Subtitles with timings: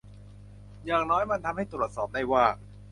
[0.85, 2.45] อย่างน้อยมันทำให้ตรวจสอบได้ว่า